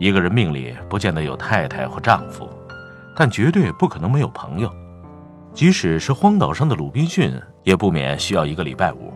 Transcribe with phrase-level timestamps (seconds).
[0.00, 2.48] 一个人命里不见得有太太或丈夫，
[3.14, 4.74] 但绝对不可能没有朋友。
[5.52, 9.12] 即使是荒岛上的鲁滨逊，也不免需要一个礼拜五。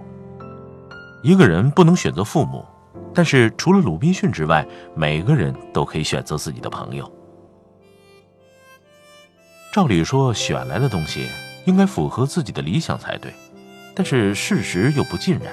[1.23, 2.62] 一个人不能选择父母，
[3.15, 7.11] 但是除了鲁滨逊之外，每个人都可以选择自己的朋友。
[9.73, 11.27] 照理说，选来的东西
[11.64, 13.33] 应该符合自己的理想才对，
[13.95, 15.51] 但是事实又不尽然。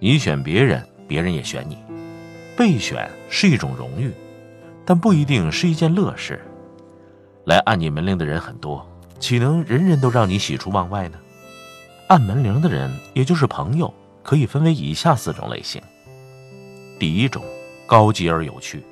[0.00, 1.78] 你选别人，别人也选你，
[2.56, 4.12] 被选是一种荣誉。
[4.88, 6.42] 但不一定是一件乐事。
[7.44, 8.88] 来按你门铃的人很多，
[9.20, 11.18] 岂能人人都让你喜出望外呢？
[12.06, 15.82] 按门铃的人，也就是朋友，可以分为以下四种类型。
[16.98, 17.44] 第一种，
[17.86, 18.82] 高级而有趣。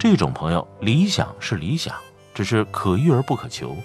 [0.00, 1.94] 这种朋友，理想是理想，
[2.34, 3.76] 只是可遇而不可求。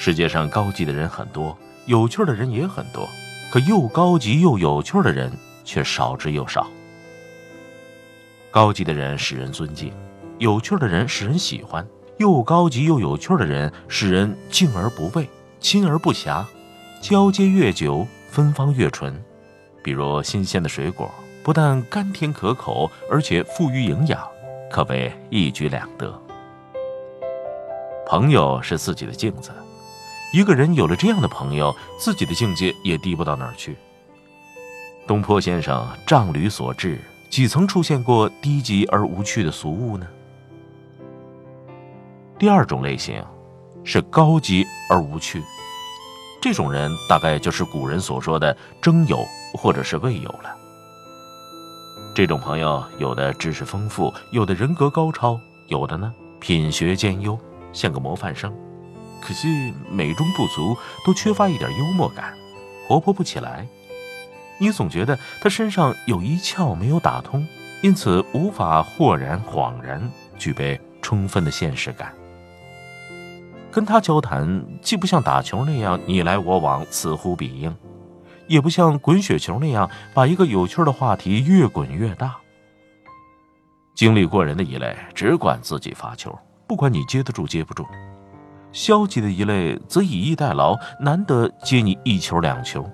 [0.00, 3.08] 世界上高级的人很多，有趣的人也很多，
[3.52, 5.30] 可又高级又有趣的人
[5.64, 6.66] 却少之又少。
[8.50, 9.92] 高级的人使人尊敬。
[10.38, 11.86] 有趣的人使人喜欢，
[12.18, 15.28] 又高级又有趣的人使人敬而不畏，
[15.60, 16.44] 亲而不暇，
[17.00, 19.22] 交接越久，芬芳越纯。
[19.82, 21.10] 比如新鲜的水果，
[21.42, 24.20] 不但甘甜可口，而且富于营养，
[24.70, 26.12] 可谓一举两得。
[28.06, 29.50] 朋友是自己的镜子，
[30.34, 33.74] 一个人有了这样的朋友，自己的境界也低不到哪儿去。
[35.06, 36.98] 东坡先生仗履所致，
[37.30, 40.06] 几曾出现过低级而无趣的俗物呢？
[42.38, 43.24] 第二种类型，
[43.82, 45.42] 是高级而无趣。
[46.42, 50.54] 这种人大概就是古人所说的征友或者是未友了。
[52.14, 57.38] 这种朋友，有的知识丰富，有的人格高超，有的呢品学兼优，
[57.72, 58.52] 像个模范生。
[59.22, 60.76] 可惜美中不足，
[61.06, 62.34] 都缺乏一点幽默感，
[62.86, 63.66] 活泼不起来。
[64.58, 67.46] 你总觉得他身上有一窍没有打通，
[67.82, 72.12] 因此无法豁然恍然，具备充分的现实感。
[73.76, 77.76] 跟他交谈，既不像打球那样你来我往、此呼彼应，
[78.46, 82.34] 也不像滚雪球那样把一个有趣的话题越滚越大。
[83.94, 86.34] 精力过人的一类只管自己发球，
[86.66, 87.84] 不管你接得住接不住；
[88.72, 92.90] 消极的一类则以逸待劳，难得接你一球两球。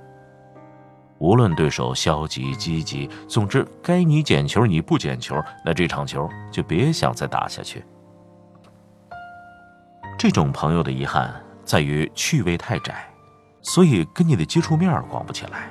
[1.19, 7.85] 无论对手消极积极，总之该你捡球你不捡球，那这场球就别想再打下去。
[10.23, 11.35] 这种朋友的遗憾
[11.65, 13.13] 在于趣味太窄，
[13.61, 15.69] 所以跟你的接触面广不起来。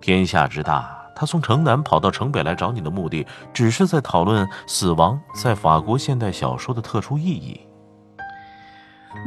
[0.00, 7.60] 天下之大，他从城南跑到城北来找你的目的，只是在讨论死亡在法国现代小说的特殊意义。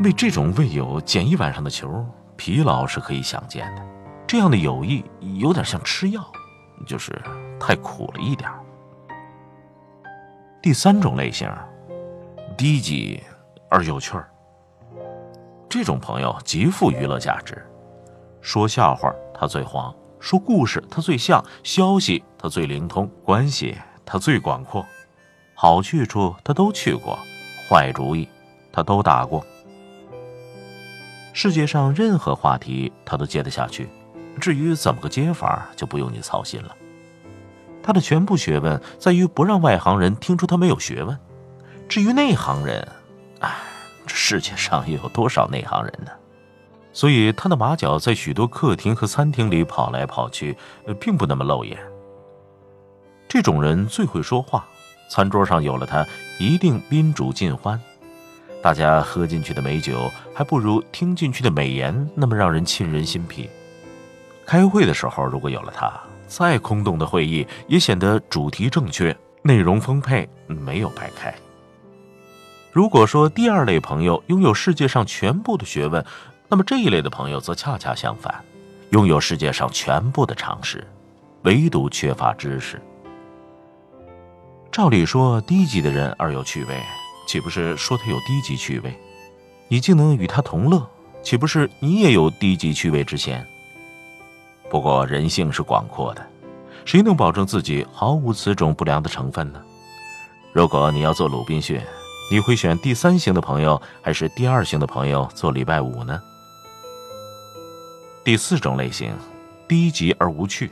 [0.02, 2.06] 为这种未友捡一晚上的球，
[2.38, 3.82] 疲劳是可以想见的。
[4.26, 5.03] 这样的友谊
[5.42, 6.26] 有点像吃药，
[6.88, 7.22] 就是
[7.59, 8.50] 太苦了一点。
[10.62, 11.52] 第三种类型，
[12.56, 13.22] 低级。
[13.70, 14.30] 而有趣儿，
[15.70, 17.66] 这种朋友极富娱乐价值。
[18.42, 24.86] 说笑话他最黄，说故事他最像，消息他最灵通，关系他最广阔。
[25.56, 27.18] 好去处他都去过，
[27.68, 28.28] 坏主意
[28.72, 29.44] 他都打过。
[31.34, 33.90] 世界上任何话题他都接得下去，
[34.40, 36.76] 至于怎么个接法，就不用你操心了。
[37.82, 41.18] 他的全部学问在于不让外行人听出他没有学问。
[41.88, 42.88] 至于内行人，
[44.28, 46.09] 世界上又有多少内行人呢？
[46.91, 50.58] 所以他的马脚在许多客厅和餐厅里跑来跑去，
[50.99, 51.78] 并不那么露眼。
[53.28, 54.66] 这种人最会说话，
[55.11, 56.03] 餐桌上有了他，
[56.40, 57.79] 一定宾主尽欢。
[58.64, 63.47] 大家喝进去的美酒，还不如听进去的美言那么让人沁人心脾。
[64.44, 65.94] 开会的时候，如果有了他，
[66.26, 71.32] 再空洞的会议也显得主题正确，内容丰沛，没有白开。
[72.75, 76.05] 如果说第二类朋友拥有世界上全部的学问，
[76.49, 78.43] 那么这一类的朋友则恰恰相反，
[78.89, 80.85] 拥有世界上全部的常识，
[81.43, 82.81] 唯独缺乏知识。
[84.73, 86.83] 照理说，低级的人而有趣味，
[87.25, 88.93] 岂不是说他有低级趣味？
[89.69, 90.85] 你竟能与他同乐，
[91.23, 93.47] 岂不是你也有低级趣味之嫌？
[94.69, 96.22] 不过人性是广阔的，
[96.83, 99.61] 谁能保证自己毫无此种不良的成分呢？
[100.51, 101.79] 如果你要做鲁滨逊，
[102.31, 106.22] 你会选第三型的朋友，还是第二型的朋友做礼拜五呢？
[108.23, 109.13] 第四种类型，
[109.67, 110.72] 低级而无趣。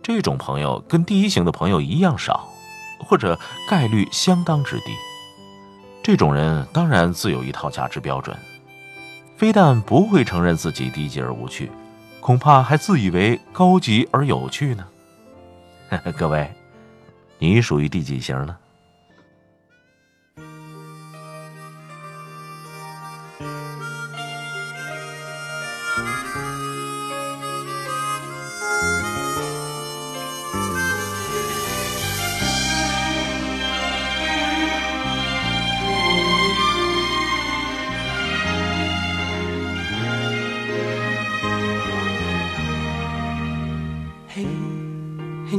[0.00, 2.48] 这种朋友跟第一型的朋友一样少，
[3.00, 3.38] 或者
[3.68, 4.92] 概率相当之低。
[6.02, 8.36] 这种人当然自有一套价值标准，
[9.36, 11.70] 非但不会承认自己低级而无趣，
[12.20, 14.86] 恐怕还自以为高级而有趣呢。
[16.16, 16.48] 各位，
[17.38, 18.56] 你属于第几型呢？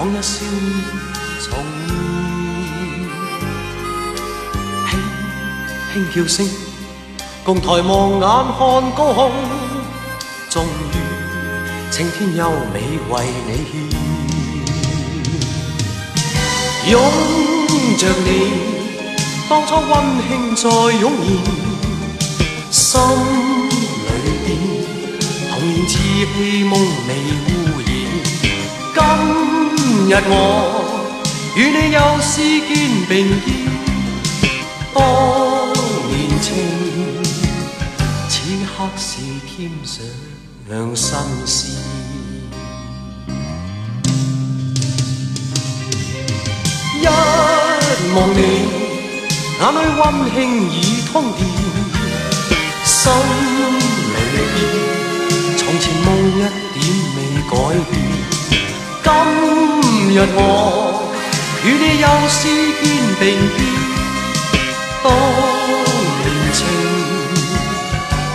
[0.00, 0.64] 往日笑面
[1.42, 1.52] 重
[4.88, 4.90] 现，
[5.92, 6.48] 轻轻叫声，
[7.44, 8.20] 共抬望眼
[8.56, 8.58] 看
[8.96, 9.30] 高空，
[10.48, 10.96] 终于
[11.90, 12.80] 青天优美
[13.10, 13.72] 为你献，
[16.92, 16.94] 拥
[17.98, 18.28] 着你，
[19.50, 19.92] 当初温
[20.26, 20.62] 馨再
[20.98, 21.12] 涌
[22.70, 22.88] 现，心
[24.06, 24.10] 里
[24.46, 24.48] 边
[25.50, 26.72] 童年稚气梦
[27.06, 27.10] 未
[27.52, 27.59] 污。
[30.10, 30.34] 日我
[31.54, 32.68] 与你又是肩
[33.08, 33.46] 并肩，
[34.92, 34.98] 当
[36.10, 36.12] 年
[36.42, 36.48] 情，
[38.28, 38.34] 此
[38.66, 39.08] 刻是
[39.46, 41.76] 添上新鲜。
[47.00, 47.06] 一
[48.12, 48.40] 望你，
[49.60, 50.02] 眼里温
[50.34, 50.36] 馨
[50.72, 50.74] 已
[51.12, 51.38] 通电，
[52.84, 52.98] 心
[54.10, 54.16] 里
[54.54, 54.58] 边
[55.56, 56.36] 从前梦一
[56.74, 56.76] 点
[57.14, 57.18] 未
[57.48, 57.52] 改
[57.92, 57.99] 变。
[60.12, 61.08] 今日我
[61.64, 62.48] 与你又是
[62.82, 62.90] 肩
[63.20, 63.62] 并肩，
[65.04, 65.06] 当
[66.18, 66.58] 年情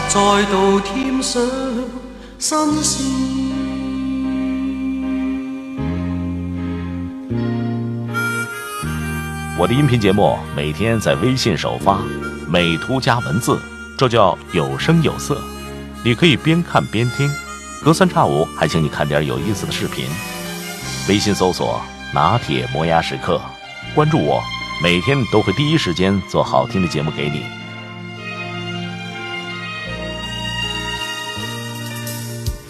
[0.07, 0.15] 再
[0.49, 1.43] 度添上
[2.39, 3.05] 新鲜。
[9.59, 11.99] 我的音频节目每天在微信首发，
[12.47, 13.59] 美图加文字，
[13.97, 15.37] 这叫有声有色。
[16.05, 17.29] 你可以边看边听，
[17.83, 20.05] 隔三差五还请你看点有意思的视频。
[21.07, 21.79] 微信搜索
[22.11, 23.39] “拿铁磨牙时刻”，
[23.93, 24.41] 关注我，
[24.81, 27.43] 每天都会第一时间做好听的节目给你。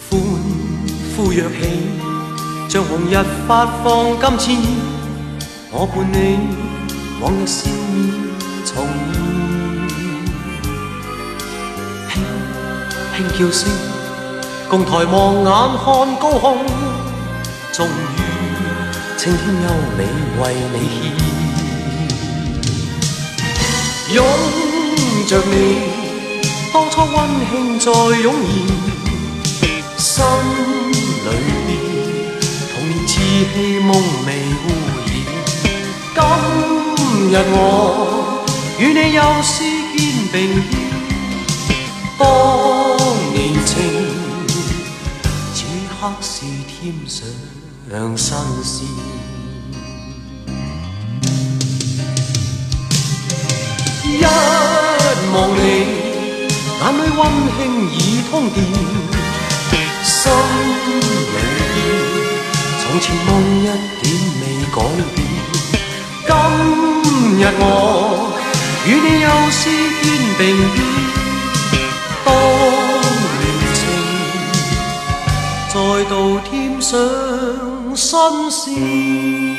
[0.10, 0.20] 欢
[1.16, 1.88] 呼跃起，
[2.68, 3.16] 像红日
[3.48, 4.58] 发放金箭，
[5.72, 6.38] 我伴你
[7.22, 8.12] 往日笑面
[8.66, 8.86] 重
[12.10, 12.14] 现，
[13.16, 13.72] 轻轻叫声，
[14.70, 15.46] 共抬望眼
[15.78, 16.58] 看高空，
[17.72, 18.25] 终于。
[19.26, 19.68] 青天优
[19.98, 20.06] 美
[20.40, 20.42] 为
[20.72, 21.04] 你献，
[24.14, 24.18] 拥
[25.28, 25.54] 着你，
[26.72, 27.16] 当初温
[27.50, 27.90] 馨再
[28.22, 28.54] 涌现，
[29.98, 30.14] 心
[31.26, 31.30] 里
[31.66, 31.68] 边
[32.70, 33.10] 童年稚
[33.52, 33.90] 气梦
[34.28, 34.30] 未
[34.62, 34.64] 污
[35.02, 35.10] 染。
[36.14, 36.16] 今
[37.32, 38.46] 日我
[38.78, 39.54] 与你又是
[39.98, 40.00] 肩
[40.32, 40.36] 并
[41.68, 41.70] 肩，
[42.20, 42.22] 当
[43.34, 43.74] 年情，
[45.56, 45.58] 此
[45.90, 47.26] 刻是添上
[48.18, 48.88] 新鲜。
[55.34, 55.60] 望你，
[56.80, 57.20] 眼里温
[57.58, 57.60] 馨
[57.92, 57.94] 已
[58.32, 58.58] 通电，
[60.02, 61.74] 心里边
[62.80, 63.28] 从前梦
[63.60, 63.64] 一
[64.02, 64.04] 点
[64.40, 64.78] 未改
[65.14, 65.18] 变。
[66.26, 66.30] 今
[67.38, 67.62] 日我
[68.88, 69.62] 与你又是
[70.02, 70.04] 肩
[70.38, 70.42] 并
[70.74, 70.78] 肩，
[72.24, 72.28] 当
[73.42, 73.78] 年情
[75.68, 75.76] 再
[76.10, 76.14] 度
[76.50, 76.50] 添
[76.82, 76.94] 上
[78.06, 79.55] 心事。